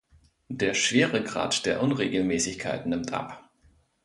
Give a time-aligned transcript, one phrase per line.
[0.49, 3.51] Der Schweregrad der Unregelmäßigkeiten nimmt ab.